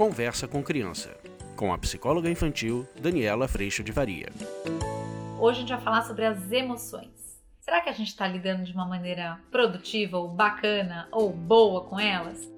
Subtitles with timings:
[0.00, 1.14] Conversa com Criança,
[1.54, 4.30] com a psicóloga infantil Daniela Freixo de Varia.
[5.38, 7.38] Hoje a gente vai falar sobre as emoções.
[7.60, 12.00] Será que a gente está lidando de uma maneira produtiva, ou bacana, ou boa com
[12.00, 12.50] elas?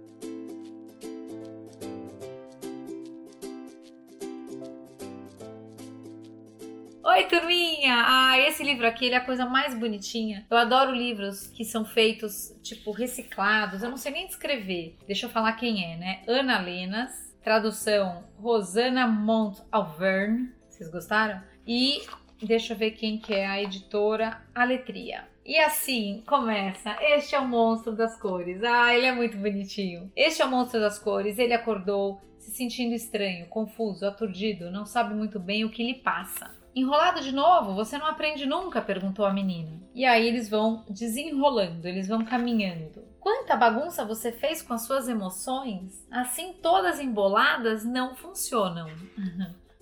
[7.04, 8.04] Oi, turminha!
[8.06, 10.46] Ah, esse livro aqui ele é a coisa mais bonitinha.
[10.48, 13.82] Eu adoro livros que são feitos, tipo, reciclados.
[13.82, 14.96] Eu não sei nem descrever.
[15.08, 16.22] Deixa eu falar quem é, né?
[16.28, 20.50] Ana Lenas, tradução Rosana Mont Alverne.
[20.68, 21.42] Vocês gostaram?
[21.66, 22.02] E
[22.42, 25.24] deixa eu ver quem que é a editora Aletria.
[25.44, 26.96] E assim começa.
[27.00, 28.62] Este é o monstro das cores.
[28.62, 30.10] Ah, ele é muito bonitinho.
[30.14, 31.38] Este é o monstro das cores.
[31.38, 36.50] Ele acordou se sentindo estranho, confuso, aturdido, não sabe muito bem o que lhe passa.
[36.74, 37.74] Enrolado de novo?
[37.74, 38.80] Você não aprende nunca?
[38.80, 39.80] perguntou a menina.
[39.94, 43.04] E aí eles vão desenrolando, eles vão caminhando.
[43.22, 46.04] Quanta bagunça você fez com as suas emoções?
[46.10, 48.88] Assim, todas emboladas não funcionam.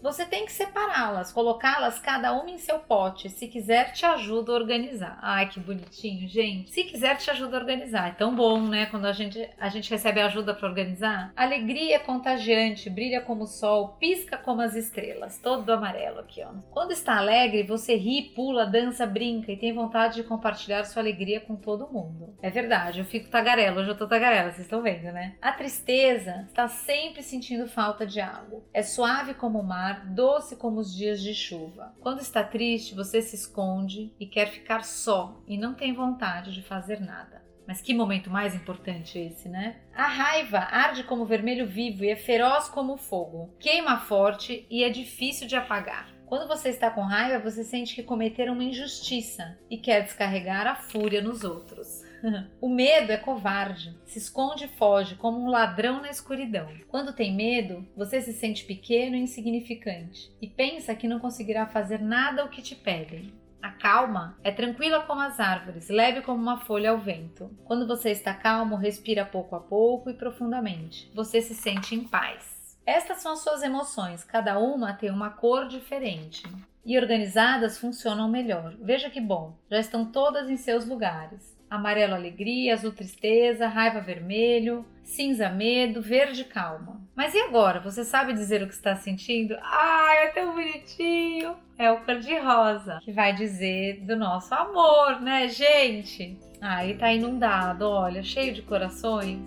[0.03, 3.29] Você tem que separá-las, colocá-las cada uma em seu pote.
[3.29, 5.19] Se quiser, te ajuda a organizar.
[5.21, 6.71] Ai, que bonitinho, gente.
[6.71, 8.09] Se quiser, te ajuda a organizar.
[8.09, 8.87] É tão bom, né?
[8.87, 11.33] Quando a gente, a gente recebe ajuda para organizar.
[11.37, 15.39] Alegria é contagiante, brilha como o sol, pisca como as estrelas.
[15.39, 16.49] Todo amarelo aqui, ó.
[16.71, 21.41] Quando está alegre, você ri, pula, dança, brinca e tem vontade de compartilhar sua alegria
[21.41, 22.35] com todo mundo.
[22.41, 23.81] É verdade, eu fico tagarela.
[23.81, 25.35] Hoje eu tô tagarela, vocês estão vendo, né?
[25.43, 28.65] A tristeza está sempre sentindo falta de algo.
[28.73, 31.95] É suave como o mar mar, doce como os dias de chuva.
[32.01, 36.63] Quando está triste, você se esconde e quer ficar só e não tem vontade de
[36.63, 37.41] fazer nada.
[37.67, 39.77] Mas que momento mais importante esse, né?
[39.95, 43.55] A raiva arde como vermelho vivo e é feroz como fogo.
[43.61, 46.09] Queima forte e é difícil de apagar.
[46.27, 50.77] Quando você está com raiva, você sente que cometeram uma injustiça e quer descarregar a
[50.77, 52.00] fúria nos outros.
[52.61, 56.69] o medo é covarde, se esconde e foge como um ladrão na escuridão.
[56.89, 62.01] Quando tem medo, você se sente pequeno e insignificante e pensa que não conseguirá fazer
[62.01, 63.33] nada o que te pedem.
[63.63, 67.51] A calma é tranquila como as árvores, leve como uma folha ao vento.
[67.65, 71.11] Quando você está calmo, respira pouco a pouco e profundamente.
[71.15, 72.79] Você se sente em paz.
[72.87, 76.43] Estas são as suas emoções, cada uma tem uma cor diferente.
[76.85, 78.75] E organizadas funcionam melhor.
[78.81, 84.85] Veja que bom, já estão todas em seus lugares amarelo alegria, azul tristeza, raiva vermelho,
[85.05, 87.01] cinza medo, verde calma.
[87.15, 87.79] Mas e agora?
[87.81, 89.57] Você sabe dizer o que está sentindo?
[89.63, 91.55] Ai, é tão bonitinho!
[91.79, 96.37] É o cor-de-rosa, que vai dizer do nosso amor, né, gente?
[96.83, 99.41] Ele tá inundado, olha, cheio de corações.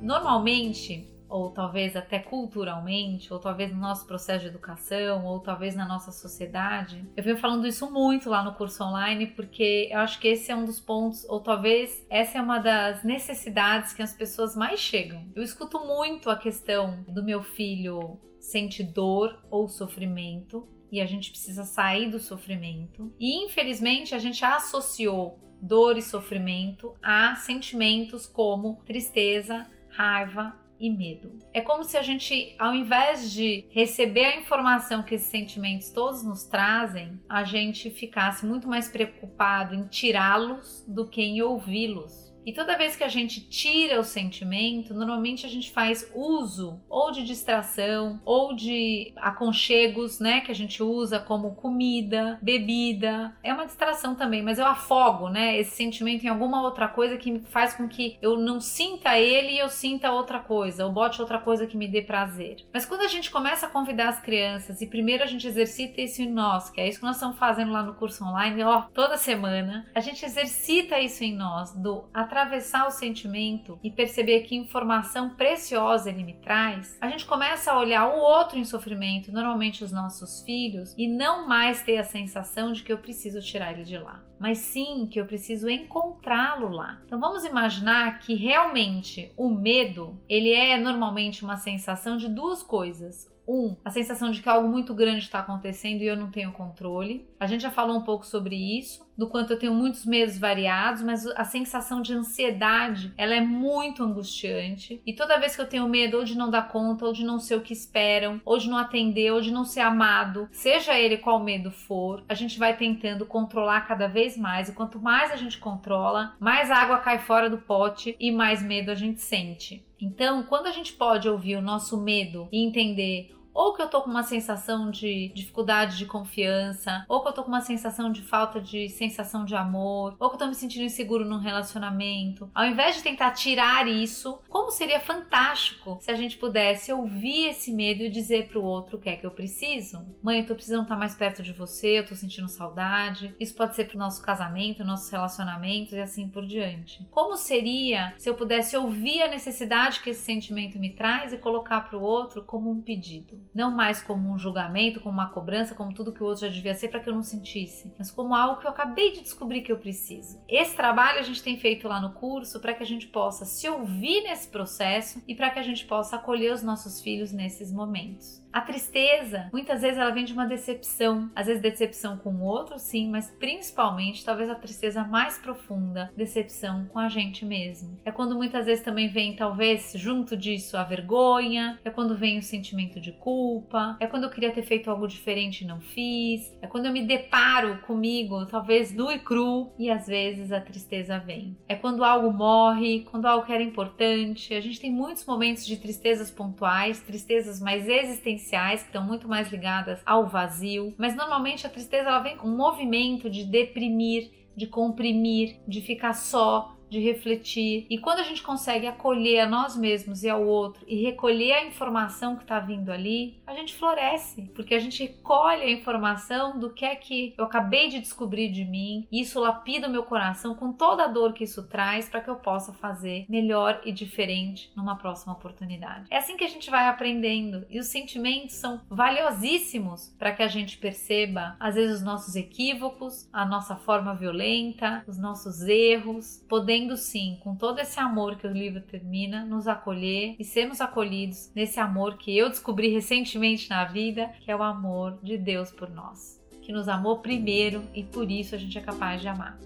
[0.00, 5.88] Normalmente, ou talvez até culturalmente, ou talvez no nosso processo de educação, ou talvez na
[5.88, 7.08] nossa sociedade.
[7.16, 10.56] Eu venho falando isso muito lá no curso online, porque eu acho que esse é
[10.56, 15.26] um dos pontos, ou talvez essa é uma das necessidades que as pessoas mais chegam.
[15.34, 20.68] Eu escuto muito a questão do meu filho sente dor ou sofrimento.
[20.90, 23.10] E a gente precisa sair do sofrimento.
[23.18, 31.38] E infelizmente a gente associou dor e sofrimento a sentimentos como tristeza, raiva, e medo.
[31.54, 36.24] É como se a gente, ao invés de receber a informação que esses sentimentos todos
[36.24, 42.31] nos trazem, a gente ficasse muito mais preocupado em tirá-los do que em ouvi-los.
[42.44, 47.10] E toda vez que a gente tira o sentimento, normalmente a gente faz uso ou
[47.12, 53.34] de distração ou de aconchegos, né, que a gente usa como comida, bebida.
[53.42, 57.40] É uma distração também, mas eu afogo, né, esse sentimento em alguma outra coisa que
[57.40, 61.38] faz com que eu não sinta ele e eu sinta outra coisa, ou bote outra
[61.38, 62.56] coisa que me dê prazer.
[62.72, 66.22] Mas quando a gente começa a convidar as crianças e primeiro a gente exercita isso
[66.22, 69.16] em nós, que é isso que nós estamos fazendo lá no curso online, ó, toda
[69.16, 75.36] semana, a gente exercita isso em nós do atravessar o sentimento e perceber que informação
[75.36, 79.92] preciosa ele me traz, a gente começa a olhar o outro em sofrimento, normalmente os
[79.92, 83.98] nossos filhos, e não mais ter a sensação de que eu preciso tirar ele de
[83.98, 87.00] lá, mas sim que eu preciso encontrá-lo lá.
[87.06, 93.30] Então vamos imaginar que realmente o medo, ele é normalmente uma sensação de duas coisas.
[93.46, 97.26] Um, a sensação de que algo muito grande está acontecendo e eu não tenho controle.
[97.40, 101.02] A gente já falou um pouco sobre isso, do quanto eu tenho muitos medos variados,
[101.02, 105.02] mas a sensação de ansiedade, ela é muito angustiante.
[105.04, 107.38] E toda vez que eu tenho medo ou de não dar conta, ou de não
[107.38, 111.16] ser o que esperam, ou de não atender, ou de não ser amado, seja ele
[111.16, 114.68] qual medo for, a gente vai tentando controlar cada vez mais.
[114.68, 118.90] E quanto mais a gente controla, mais água cai fora do pote e mais medo
[118.90, 119.84] a gente sente.
[120.00, 124.02] Então, quando a gente pode ouvir o nosso medo e entender ou que eu tô
[124.02, 128.22] com uma sensação de dificuldade de confiança, ou que eu tô com uma sensação de
[128.22, 132.50] falta de sensação de amor, ou que eu tô me sentindo inseguro num relacionamento.
[132.54, 137.72] Ao invés de tentar tirar isso, como seria fantástico se a gente pudesse ouvir esse
[137.72, 140.04] medo e dizer pro outro o que é que eu preciso?
[140.22, 143.34] Mãe, eu tô precisando estar mais perto de você, eu tô sentindo saudade.
[143.38, 147.06] Isso pode ser pro nosso casamento, nossos relacionamentos e assim por diante.
[147.10, 151.82] Como seria se eu pudesse ouvir a necessidade que esse sentimento me traz e colocar
[151.82, 153.41] pro outro como um pedido?
[153.54, 156.74] Não mais como um julgamento, como uma cobrança, como tudo que o outro já devia
[156.74, 159.72] ser para que eu não sentisse, mas como algo que eu acabei de descobrir que
[159.72, 160.40] eu preciso.
[160.48, 163.68] Esse trabalho a gente tem feito lá no curso para que a gente possa se
[163.68, 168.41] ouvir nesse processo e para que a gente possa acolher os nossos filhos nesses momentos.
[168.52, 172.78] A tristeza, muitas vezes ela vem de uma decepção, às vezes decepção com o outro,
[172.78, 177.98] sim, mas principalmente, talvez a tristeza mais profunda, decepção com a gente mesmo.
[178.04, 182.42] É quando muitas vezes também vem, talvez, junto disso, a vergonha, é quando vem o
[182.42, 186.66] sentimento de culpa, é quando eu queria ter feito algo diferente e não fiz, é
[186.66, 191.56] quando eu me deparo comigo, talvez nu e cru, e às vezes a tristeza vem.
[191.66, 194.52] É quando algo morre, quando algo que era importante.
[194.52, 199.28] A gente tem muitos momentos de tristezas pontuais, tristezas mais existenciais existenciais que estão muito
[199.28, 204.30] mais ligadas ao vazio, mas normalmente a tristeza ela vem com um movimento de deprimir,
[204.56, 207.86] de comprimir, de ficar só, de refletir.
[207.88, 211.64] E quando a gente consegue acolher a nós mesmos e ao outro e recolher a
[211.64, 216.70] informação que está vindo ali, a gente floresce, porque a gente colhe a informação do
[216.70, 220.54] que é que eu acabei de descobrir de mim, e isso lapida o meu coração
[220.54, 224.70] com toda a dor que isso traz para que eu possa fazer melhor e diferente
[224.76, 226.06] numa próxima oportunidade.
[226.10, 230.48] É assim que a gente vai aprendendo e os sentimentos são valiosíssimos para que a
[230.48, 236.81] gente perceba às vezes os nossos equívocos, a nossa forma violenta, os nossos erros, podendo
[236.82, 241.50] podendo sim, com todo esse amor que o livro termina, nos acolher e sermos acolhidos
[241.54, 245.88] nesse amor que eu descobri recentemente na vida, que é o amor de Deus por
[245.88, 249.58] nós, que nos amou primeiro e por isso a gente é capaz de amar.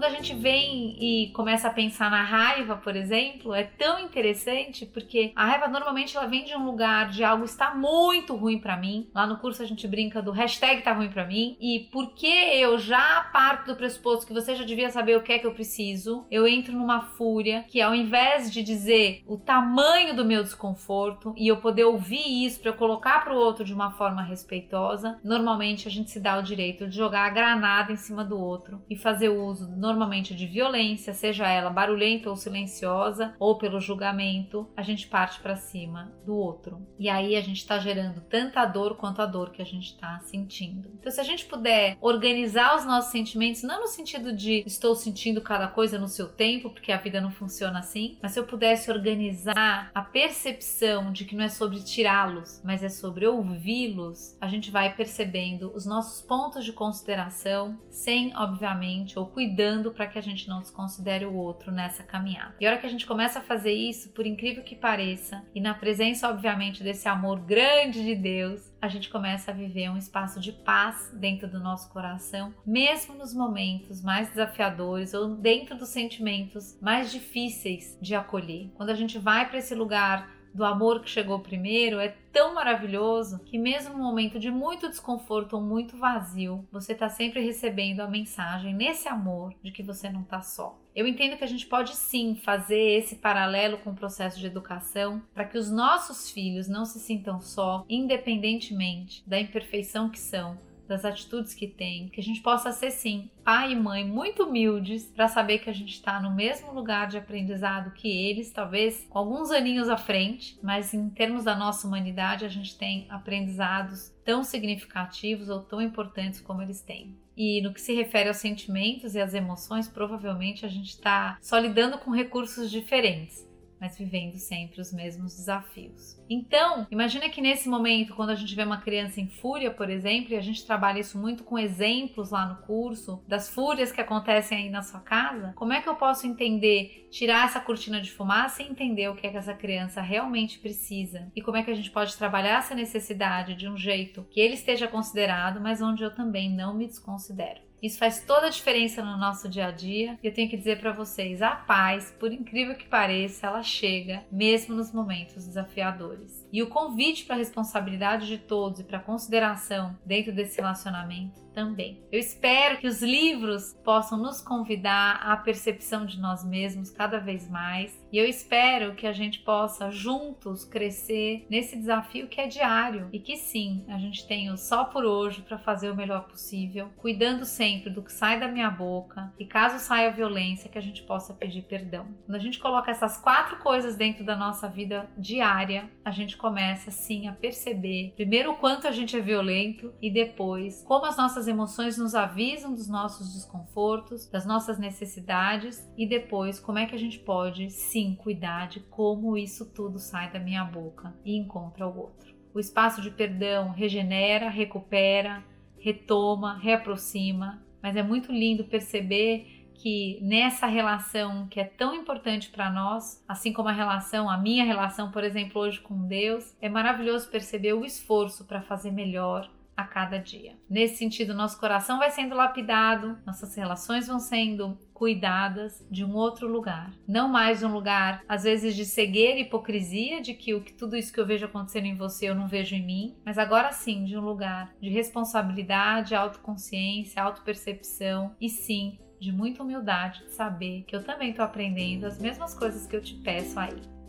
[0.00, 4.86] Quando a gente vem e começa a pensar na raiva, por exemplo, é tão interessante
[4.86, 8.78] porque a raiva normalmente ela vem de um lugar de algo está muito ruim para
[8.78, 9.10] mim.
[9.14, 11.54] Lá no curso a gente brinca do hashtag tá ruim para mim.
[11.60, 15.38] E porque eu já parto do pressuposto que você já devia saber o que é
[15.38, 20.24] que eu preciso, eu entro numa fúria que ao invés de dizer o tamanho do
[20.24, 23.90] meu desconforto e eu poder ouvir isso para eu colocar para o outro de uma
[23.90, 28.24] forma respeitosa, normalmente a gente se dá o direito de jogar a granada em cima
[28.24, 33.80] do outro e fazer uso normalmente de violência, seja ela barulhenta ou silenciosa, ou pelo
[33.80, 36.86] julgamento, a gente parte para cima do outro.
[36.98, 40.20] E aí a gente está gerando tanta dor quanto a dor que a gente está
[40.20, 40.90] sentindo.
[40.98, 45.40] Então, se a gente puder organizar os nossos sentimentos, não no sentido de estou sentindo
[45.40, 48.90] cada coisa no seu tempo, porque a vida não funciona assim, mas se eu pudesse
[48.90, 54.70] organizar a percepção de que não é sobre tirá-los, mas é sobre ouvi-los, a gente
[54.70, 60.22] vai percebendo os nossos pontos de consideração, sem, obviamente, ou cuidando cuidando para que a
[60.22, 62.54] gente não desconsidere o outro nessa caminhada.
[62.60, 65.60] E a hora que a gente começa a fazer isso, por incrível que pareça, e
[65.60, 70.40] na presença, obviamente, desse amor grande de Deus, a gente começa a viver um espaço
[70.40, 76.78] de paz dentro do nosso coração, mesmo nos momentos mais desafiadores ou dentro dos sentimentos
[76.80, 78.70] mais difíceis de acolher.
[78.74, 83.40] Quando a gente vai para esse lugar do amor que chegou primeiro é tão maravilhoso
[83.44, 88.08] que mesmo no momento de muito desconforto ou muito vazio, você está sempre recebendo a
[88.08, 90.78] mensagem nesse amor de que você não está só.
[90.94, 95.22] Eu entendo que a gente pode sim fazer esse paralelo com o processo de educação
[95.32, 100.58] para que os nossos filhos não se sintam só, independentemente da imperfeição que são,
[100.90, 105.04] das atitudes que tem, que a gente possa ser sim pai e mãe muito humildes
[105.04, 109.52] para saber que a gente está no mesmo lugar de aprendizado que eles, talvez alguns
[109.52, 115.48] aninhos à frente, mas em termos da nossa humanidade a gente tem aprendizados tão significativos
[115.48, 117.16] ou tão importantes como eles têm.
[117.36, 121.56] E no que se refere aos sentimentos e às emoções, provavelmente a gente está só
[121.58, 123.49] lidando com recursos diferentes
[123.80, 126.20] mas vivendo sempre os mesmos desafios.
[126.28, 130.32] Então, imagina que nesse momento, quando a gente vê uma criança em fúria, por exemplo,
[130.32, 134.58] e a gente trabalha isso muito com exemplos lá no curso, das fúrias que acontecem
[134.58, 138.62] aí na sua casa, como é que eu posso entender, tirar essa cortina de fumaça
[138.62, 141.30] e entender o que é que essa criança realmente precisa?
[141.34, 144.54] E como é que a gente pode trabalhar essa necessidade de um jeito que ele
[144.54, 147.69] esteja considerado, mas onde eu também não me desconsidero?
[147.82, 150.18] Isso faz toda a diferença no nosso dia a dia.
[150.22, 154.24] E eu tenho que dizer para vocês, a paz, por incrível que pareça, ela chega
[154.30, 156.46] mesmo nos momentos desafiadores.
[156.52, 162.00] E o convite para a responsabilidade de todos e para consideração dentro desse relacionamento também.
[162.10, 167.48] Eu espero que os livros possam nos convidar à percepção de nós mesmos cada vez
[167.48, 173.08] mais e eu espero que a gente possa juntos crescer nesse desafio que é diário
[173.12, 176.90] e que sim, a gente tem o só por hoje para fazer o melhor possível,
[176.96, 181.02] cuidando sempre do que sai da minha boca e caso saia violência que a gente
[181.02, 182.06] possa pedir perdão.
[182.26, 186.90] Quando a gente coloca essas quatro coisas dentro da nossa vida diária, a gente começa
[186.90, 191.48] sim a perceber primeiro o quanto a gente é violento e depois como as nossas
[191.48, 196.98] emoções nos avisam dos nossos desconfortos, das nossas necessidades e depois como é que a
[196.98, 201.98] gente pode sim cuidar de como isso tudo sai da minha boca e encontra o
[201.98, 202.34] outro.
[202.52, 205.42] O espaço de perdão regenera, recupera,
[205.78, 212.70] retoma, reaproxima, mas é muito lindo perceber que nessa relação que é tão importante para
[212.70, 217.30] nós, assim como a relação, a minha relação, por exemplo, hoje com Deus, é maravilhoso
[217.30, 220.56] perceber o esforço para fazer melhor a cada dia.
[220.68, 226.46] Nesse sentido, nosso coração vai sendo lapidado, nossas relações vão sendo cuidadas de um outro
[226.46, 226.92] lugar.
[227.08, 230.96] Não mais um lugar, às vezes, de cegueira e hipocrisia, de que o que tudo
[230.96, 234.04] isso que eu vejo acontecendo em você eu não vejo em mim, mas agora sim
[234.04, 240.96] de um lugar de responsabilidade, autoconsciência, autopercepção e sim de muita humildade de saber que
[240.96, 243.99] eu também estou aprendendo as mesmas coisas que eu te peço aí.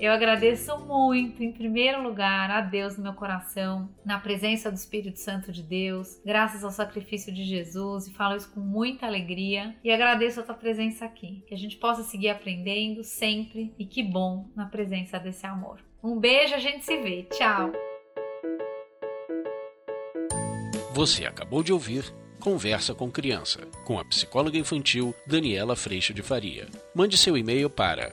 [0.00, 5.18] Eu agradeço muito, em primeiro lugar, a Deus no meu coração, na presença do Espírito
[5.18, 9.74] Santo de Deus, graças ao sacrifício de Jesus, e falo isso com muita alegria.
[9.82, 14.04] E agradeço a tua presença aqui, que a gente possa seguir aprendendo sempre, e que
[14.04, 15.80] bom na presença desse amor.
[16.00, 17.24] Um beijo, a gente se vê.
[17.24, 17.72] Tchau!
[20.92, 22.04] Você acabou de ouvir
[22.40, 26.68] Conversa com Criança, com a psicóloga infantil Daniela Freixo de Faria.
[26.94, 28.12] Mande seu e-mail para